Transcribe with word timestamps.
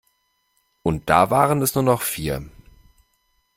Und 0.81 1.11
da 1.11 1.29
waren 1.29 1.61
es 1.61 1.75
nur 1.75 1.83
noch 1.83 2.01
vier. 2.01 2.49